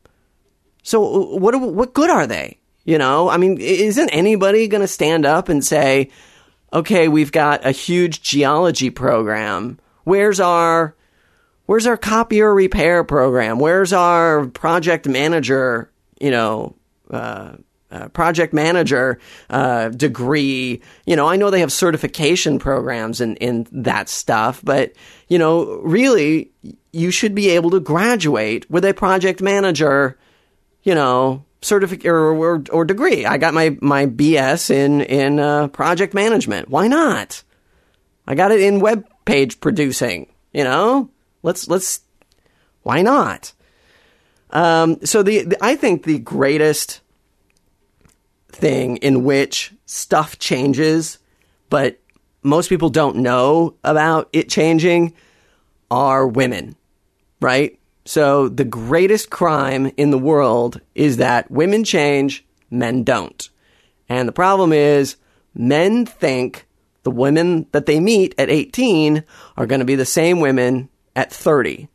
[0.83, 2.59] So what what good are they?
[2.85, 6.11] You know, I mean, isn't anybody going to stand up and say,
[6.73, 9.79] "Okay, we've got a huge geology program.
[10.05, 10.95] Where's our
[11.67, 13.59] where's our copier repair program?
[13.59, 16.75] Where's our project manager, you know,
[17.11, 17.57] uh,
[17.91, 19.19] uh, project manager
[19.51, 20.83] uh, degree.
[21.07, 24.93] You know, I know they have certification programs in, in that stuff, but,
[25.29, 26.51] you know, really,
[26.93, 30.19] you should be able to graduate with a project manager,
[30.83, 33.27] you know, certificate or, or, or, degree.
[33.27, 36.69] I got my, my BS in, in uh, project management.
[36.69, 37.43] Why not?
[38.27, 41.11] I got it in web page producing, you know?
[41.43, 42.01] Let's, let's,
[42.83, 43.53] why not?
[44.51, 47.01] Um, so the, the I think the greatest
[48.59, 51.19] thing in which stuff changes,
[51.71, 51.99] but
[52.43, 55.15] most people don't know about it changing
[55.91, 56.77] are women,
[57.41, 57.79] right?
[58.05, 63.49] So the greatest crime in the world is that women change, men don't.
[64.09, 65.17] And the problem is
[65.55, 66.67] men think
[67.03, 69.25] the women that they meet at 18
[69.57, 71.89] are going to be the same women at 30.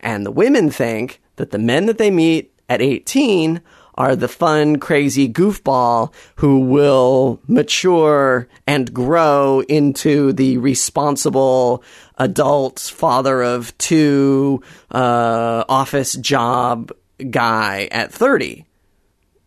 [0.00, 3.60] And the women think that the men that they meet at 18
[3.94, 11.82] are the fun, crazy goofball who will mature and grow into the responsible
[12.18, 16.92] adult father of two uh, office job
[17.30, 18.64] guy at 30.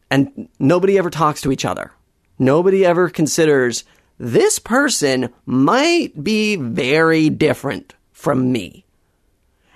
[0.10, 1.92] And nobody ever talks to each other.
[2.40, 3.84] Nobody ever considers
[4.18, 8.86] this person might be very different from me.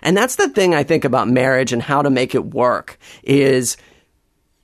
[0.01, 3.77] And that's the thing I think about marriage and how to make it work is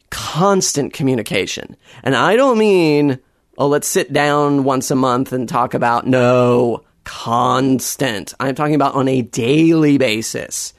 [0.10, 1.76] constant communication.
[2.04, 3.20] And I don't mean,
[3.58, 8.34] oh, let's sit down once a month and talk about, no, constant.
[8.40, 10.74] I'm talking about on a daily basis.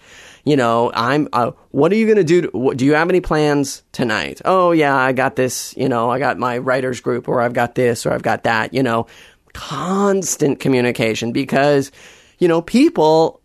[0.45, 2.75] You know, I'm, uh, what are you going to do?
[2.75, 4.41] Do you have any plans tonight?
[4.45, 7.75] Oh, yeah, I got this, you know, I got my writers group or I've got
[7.75, 9.07] this or I've got that, you know,
[9.53, 11.91] constant communication because,
[12.39, 13.38] you know, people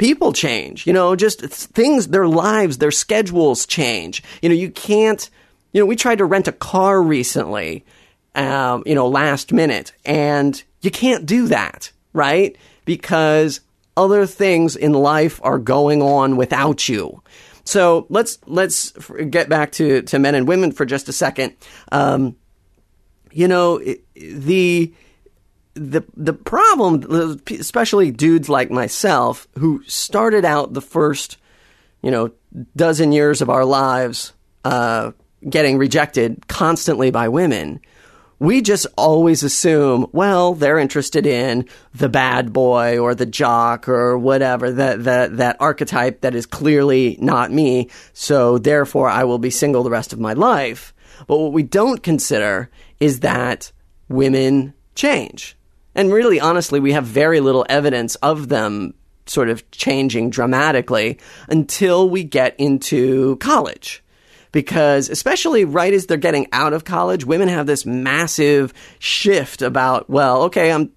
[0.00, 4.22] people change, you know, just things, their lives, their schedules change.
[4.40, 5.28] You know, you can't,
[5.72, 7.84] you know, we tried to rent a car recently,
[8.34, 12.56] um, you know, last minute, and you can't do that, right?
[12.86, 13.60] Because
[13.94, 17.22] other things in life are going on without you.
[17.64, 18.92] So let's let's
[19.28, 21.56] get back to to men and women for just a second.
[21.92, 22.36] Um,
[23.32, 23.82] you know,
[24.14, 24.94] the
[25.80, 31.38] the the problem, especially dudes like myself, who started out the first,
[32.02, 32.32] you know,
[32.76, 35.12] dozen years of our lives uh,
[35.48, 37.80] getting rejected constantly by women,
[38.38, 44.18] we just always assume, well, they're interested in the bad boy or the jock or
[44.18, 47.88] whatever, that that that archetype that is clearly not me.
[48.12, 50.92] So therefore, I will be single the rest of my life.
[51.26, 52.68] But what we don't consider
[52.98, 53.72] is that
[54.10, 55.56] women change.
[55.94, 58.94] And really, honestly, we have very little evidence of them
[59.26, 61.18] sort of changing dramatically
[61.48, 64.02] until we get into college.
[64.52, 70.10] Because, especially right as they're getting out of college, women have this massive shift about,
[70.10, 70.90] well, okay, I'm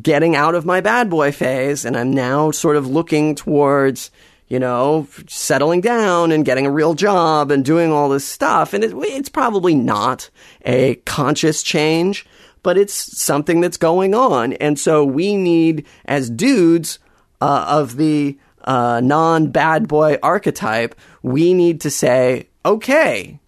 [0.00, 4.10] getting out of my bad boy phase and I'm now sort of looking towards,
[4.48, 8.72] you know, settling down and getting a real job and doing all this stuff.
[8.72, 10.30] And it, it's probably not
[10.64, 12.26] a conscious change,
[12.62, 14.52] but it's something that's going on.
[14.54, 16.98] And so we need, as dudes
[17.40, 23.40] uh, of the uh, non bad boy archetype, we need to say, okay,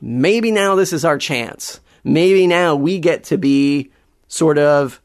[0.00, 1.80] maybe now this is our chance.
[2.02, 3.90] Maybe now we get to be
[4.28, 5.00] sort of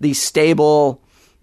[0.00, 1.02] the stable,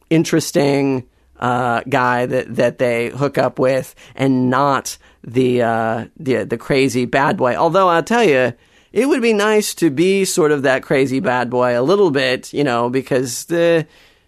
[0.10, 1.08] interesting
[1.40, 7.06] uh, guy that, that they hook up with and not the, uh, the, the crazy
[7.06, 7.56] bad boy.
[7.56, 8.54] Although I'll tell you,
[8.94, 12.52] it would be nice to be sort of that crazy bad boy a little bit,
[12.54, 13.88] you know, because the,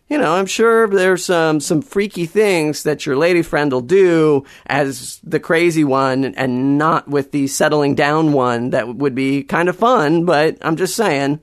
[0.09, 4.45] you know, I'm sure there's some some freaky things that your lady friend will do
[4.65, 8.69] as the crazy one, and not with the settling down one.
[8.69, 11.39] That would be kind of fun, but I'm just saying.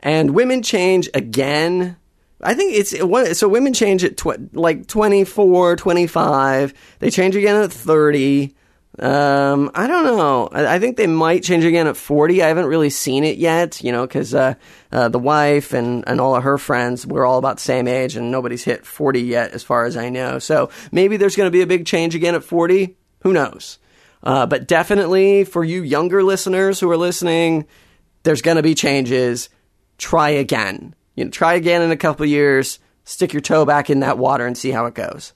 [0.00, 1.96] And women change again.
[2.42, 6.74] I think it's so women change at tw- like 24, 25.
[6.98, 8.54] They change again at 30.
[8.98, 10.48] Um, I don't know.
[10.52, 12.42] I, I, think they might change again at 40.
[12.42, 14.54] I haven't really seen it yet, you know, because uh,
[14.92, 18.14] uh, the wife and, and all of her friends, we're all about the same age,
[18.14, 20.38] and nobody's hit 40 yet, as far as I know.
[20.38, 22.96] So maybe there's going to be a big change again at 40.
[23.22, 23.80] Who knows?
[24.22, 27.66] Uh, but definitely for you younger listeners who are listening,
[28.22, 29.48] there's going to be changes.
[29.98, 30.94] Try again.
[31.16, 32.78] You know, try again in a couple years.
[33.02, 35.32] Stick your toe back in that water and see how it goes.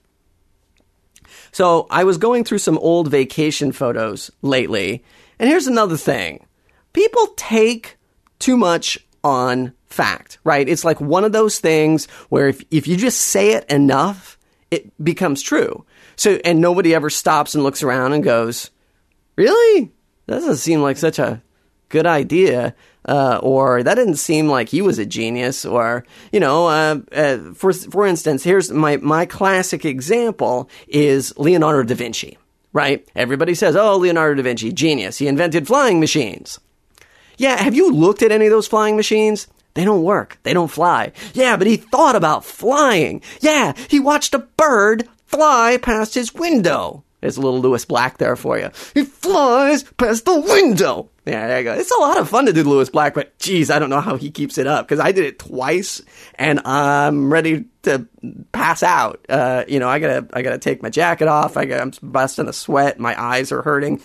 [1.53, 5.05] So I was going through some old vacation photos lately,
[5.39, 6.47] and here's another thing.
[6.93, 7.97] People take
[8.39, 10.69] too much on fact, right?
[10.69, 14.39] It's like one of those things where if, if you just say it enough,
[14.71, 15.85] it becomes true.
[16.17, 18.71] So, and nobody ever stops and looks around and goes,
[19.37, 19.93] really?
[20.27, 21.43] That doesn't seem like such a
[21.89, 22.75] good idea
[23.09, 27.39] uh, or that didn't seem like he was a genius, or you know, uh, uh,
[27.55, 32.39] for for instance, here's my my classic example is Leonardo da Vinci.
[32.75, 33.09] Right?
[33.17, 35.19] Everybody says, "Oh, Leonardo da Vinci, genius.
[35.19, 36.61] He invented flying machines."
[37.39, 39.49] Yeah, have you looked at any of those flying machines?
[39.75, 40.39] They don't work.
[40.43, 41.13] They don't fly.
[41.35, 43.23] Yeah, but he thought about flying.
[43.41, 47.05] Yeah, he watched a bird fly past his window.
[47.21, 48.71] There's a little Lewis Black there for you.
[48.95, 51.11] He flies past the window.
[51.29, 51.75] Yeah, go.
[51.75, 54.17] It's a lot of fun to do Lewis Black, but geez, I don't know how
[54.17, 56.01] he keeps it up because I did it twice
[56.37, 58.07] and I'm ready to
[58.53, 59.25] pass out.
[59.29, 61.57] Uh, you know, I gotta, I gotta take my jacket off.
[61.57, 62.99] I got, I'm busting a sweat.
[62.99, 64.01] My eyes are hurting.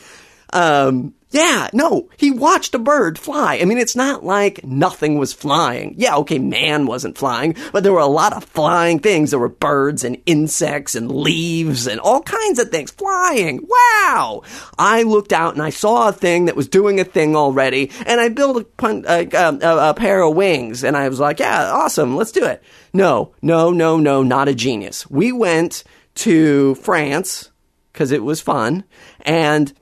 [0.52, 3.58] Um, yeah, no, he watched a bird fly.
[3.58, 5.96] I mean, it's not like nothing was flying.
[5.98, 9.32] Yeah, okay, man wasn't flying, but there were a lot of flying things.
[9.32, 13.68] There were birds and insects and leaves and all kinds of things flying.
[13.68, 14.44] Wow!
[14.78, 18.22] I looked out and I saw a thing that was doing a thing already, and
[18.22, 21.72] I built a, a, um, a, a pair of wings, and I was like, yeah,
[21.72, 22.62] awesome, let's do it.
[22.94, 25.10] No, no, no, no, not a genius.
[25.10, 25.84] We went
[26.16, 27.50] to France
[27.92, 28.84] because it was fun,
[29.22, 29.74] and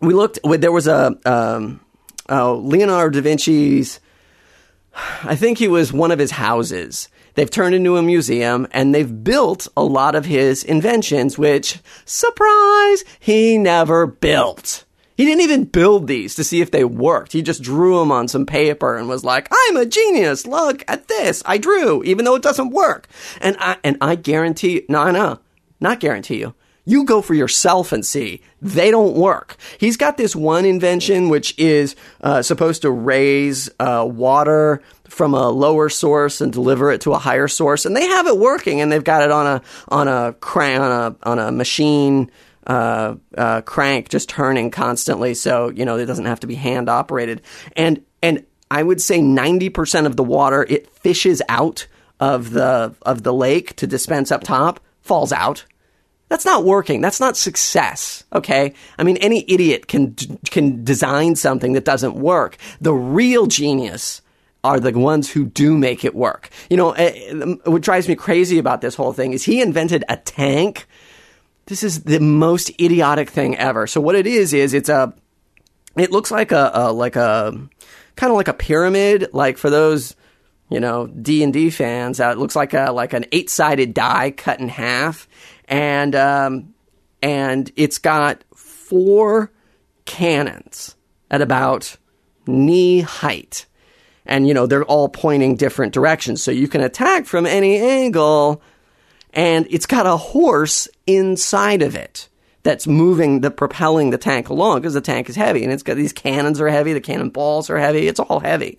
[0.00, 0.38] we looked.
[0.42, 1.80] There was a um,
[2.28, 4.00] uh, Leonardo da Vinci's.
[5.22, 7.08] I think he was one of his houses.
[7.34, 13.04] They've turned into a museum and they've built a lot of his inventions, which, surprise,
[13.20, 14.84] he never built.
[15.16, 17.32] He didn't even build these to see if they worked.
[17.32, 20.46] He just drew them on some paper and was like, "I'm a genius.
[20.46, 21.42] Look at this.
[21.44, 23.06] I drew, even though it doesn't work."
[23.40, 25.38] And I and I guarantee, no, no,
[25.78, 26.54] not guarantee you.
[26.84, 28.40] You go for yourself and see.
[28.62, 29.56] They don't work.
[29.78, 35.48] He's got this one invention which is uh, supposed to raise uh, water from a
[35.50, 38.90] lower source and deliver it to a higher source, and they have it working, and
[38.90, 42.30] they've got it on a on a crank on a on a machine.
[42.66, 46.88] Uh, uh, crank just turning constantly, so you know it doesn't have to be hand
[46.88, 47.42] operated.
[47.74, 51.86] And and I would say ninety percent of the water it fishes out
[52.20, 55.64] of the of the lake to dispense up top falls out
[56.30, 57.00] that's not working.
[57.00, 58.22] That's not success.
[58.32, 58.72] Okay.
[58.96, 60.14] I mean, any idiot can,
[60.48, 62.56] can design something that doesn't work.
[62.80, 64.22] The real genius
[64.62, 66.48] are the ones who do make it work.
[66.70, 70.18] You know, eh, what drives me crazy about this whole thing is he invented a
[70.18, 70.86] tank.
[71.66, 73.88] This is the most idiotic thing ever.
[73.88, 75.12] So what it is is it's a,
[75.96, 77.52] it looks like a, a like a
[78.14, 79.30] kind of like a pyramid.
[79.32, 80.14] Like for those,
[80.68, 84.30] you know, D and D fans, it looks like a like an eight sided die
[84.30, 85.26] cut in half
[85.70, 86.74] and um,
[87.22, 89.50] and it's got four
[90.04, 90.96] cannons.
[91.30, 91.96] at about
[92.46, 93.66] knee height.
[94.26, 96.42] And, you know, they're all pointing different directions.
[96.42, 98.62] So you can attack from any angle.
[99.32, 102.28] And it's got a horse inside of it
[102.62, 105.96] that's moving the propelling the tank along because the tank is heavy and it's got
[105.96, 108.78] these cannons are heavy, the cannon balls are heavy, it's all heavy.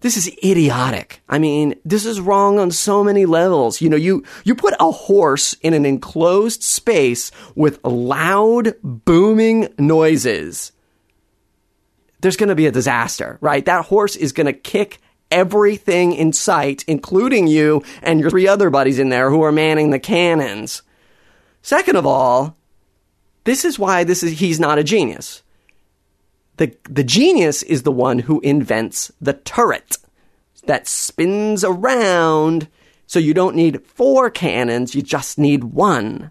[0.00, 1.22] This is idiotic.
[1.28, 3.80] I mean, this is wrong on so many levels.
[3.80, 10.70] You know, you, you put a horse in an enclosed space with loud, booming noises.
[12.20, 13.64] There's going to be a disaster, right?
[13.64, 18.70] That horse is going to kick everything in sight, including you and your three other
[18.70, 20.82] buddies in there who are manning the cannons.
[21.62, 22.56] Second of all,
[23.44, 25.42] this is why this is he's not a genius.
[26.58, 29.96] The the genius is the one who invents the turret
[30.66, 32.68] that spins around
[33.06, 36.30] so you don't need four cannons, you just need one.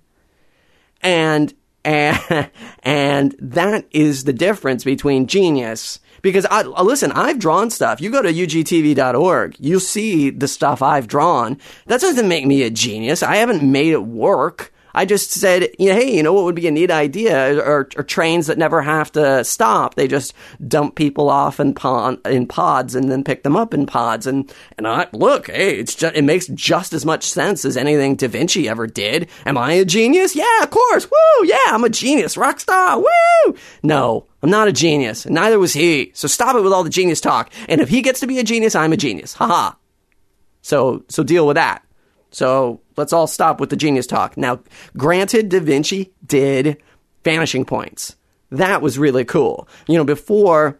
[1.01, 1.53] And
[1.83, 2.49] and,
[2.83, 7.99] and that is the difference between genius because I uh, listen, I've drawn stuff.
[7.99, 11.57] You go to ugtv.org, you see the stuff I've drawn.
[11.87, 13.23] That doesn't make me a genius.
[13.23, 14.71] I haven't made it work.
[14.95, 17.63] I just said, hey, you know what would be a neat idea?
[17.63, 19.95] Are, trains that never have to stop.
[19.95, 20.33] They just
[20.67, 24.25] dump people off in, pon- in pods and then pick them up in pods.
[24.25, 28.15] And, and I, look, hey, it's just, it makes just as much sense as anything
[28.15, 29.29] Da Vinci ever did.
[29.45, 30.35] Am I a genius?
[30.35, 31.09] Yeah, of course.
[31.09, 31.45] Woo!
[31.47, 32.37] Yeah, I'm a genius.
[32.37, 32.99] Rock star.
[32.99, 33.55] Woo!
[33.83, 35.25] No, I'm not a genius.
[35.25, 36.11] Neither was he.
[36.13, 37.51] So stop it with all the genius talk.
[37.69, 39.33] And if he gets to be a genius, I'm a genius.
[39.33, 39.75] Haha.
[40.61, 41.83] So, so deal with that.
[42.31, 44.37] So let's all stop with the genius talk.
[44.37, 44.59] Now,
[44.95, 46.81] granted, Da Vinci did
[47.23, 48.15] vanishing points.
[48.51, 49.67] That was really cool.
[49.87, 50.79] You know, before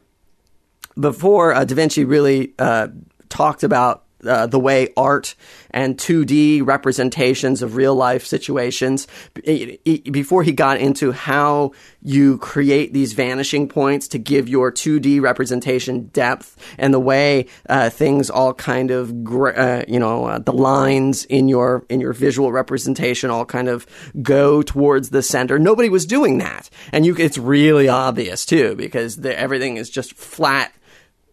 [1.00, 2.88] before uh, Da Vinci really uh,
[3.30, 5.36] talked about uh, the way art
[5.72, 9.08] and 2D representations of real life situations.
[9.44, 16.08] Before he got into how you create these vanishing points to give your 2D representation
[16.08, 21.26] depth and the way uh, things all kind of uh, you know uh, the lines
[21.26, 23.86] in your in your visual representation all kind of
[24.22, 25.60] go towards the center.
[25.60, 26.70] Nobody was doing that.
[26.92, 30.72] And you it's really obvious too because the, everything is just flat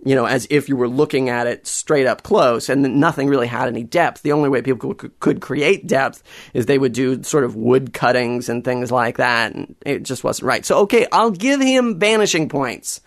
[0.05, 3.47] you know, as if you were looking at it straight up close, and nothing really
[3.47, 4.23] had any depth.
[4.23, 7.95] The only way people could, could create depth is they would do sort of wood
[7.95, 10.65] cuttings and things like that, and it just wasn't right.
[10.65, 13.01] So, okay, I'll give him vanishing points.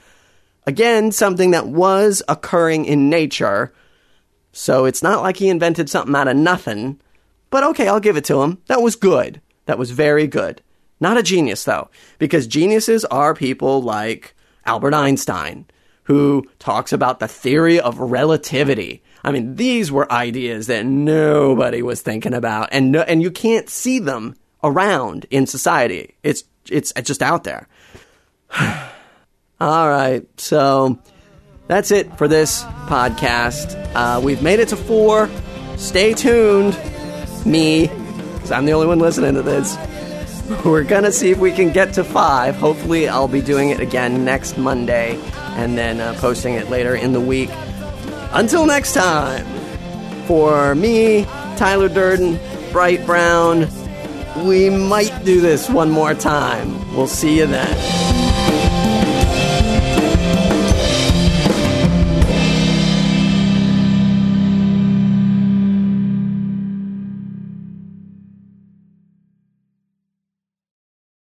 [0.65, 3.73] Again, something that was occurring in nature,
[4.51, 6.99] so it's not like he invented something out of nothing.
[7.49, 8.57] But okay, I'll give it to him.
[8.67, 9.39] That was good.
[9.67, 10.61] That was very good.
[10.99, 14.35] Not a genius, though, because geniuses are people like
[14.65, 15.67] Albert Einstein
[16.07, 19.03] who talks about the theory of relativity.
[19.25, 23.69] I mean, these were ideas that nobody was thinking about, and no, and you can't
[23.69, 26.15] see them around in society.
[26.23, 27.67] It's it's just out there.
[29.59, 30.97] All right, so
[31.67, 33.75] that's it for this podcast.
[33.93, 35.29] Uh, we've made it to four.
[35.75, 36.79] Stay tuned,
[37.45, 37.87] me,
[38.35, 39.77] because I'm the only one listening to this.
[40.63, 42.55] We're gonna see if we can get to five.
[42.55, 45.19] Hopefully, I'll be doing it again next Monday
[45.57, 47.49] and then uh, posting it later in the week.
[48.31, 49.45] Until next time,
[50.25, 51.25] for me,
[51.57, 52.39] Tyler Durden,
[52.71, 53.67] Bright Brown,
[54.45, 56.95] we might do this one more time.
[56.95, 58.26] We'll see you then.